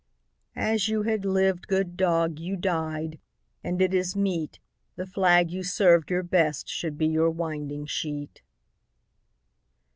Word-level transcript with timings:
As 0.55 0.87
you 0.89 1.03
had 1.03 1.25
lived, 1.25 1.67
good 1.67 1.95
dog, 1.95 2.39
you 2.39 2.55
died, 2.57 3.19
And 3.63 3.79
it 3.79 3.93
is 3.93 4.15
meet 4.15 4.59
The 4.95 5.05
flag 5.05 5.51
you 5.51 5.61
served 5.61 6.09
your 6.09 6.23
best 6.23 6.67
should 6.67 6.97
be 6.97 7.05
Your 7.05 7.29
winding 7.29 7.85
sheet. 7.85 8.41